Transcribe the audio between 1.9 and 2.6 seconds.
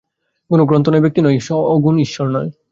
ঈশ্বর নয়।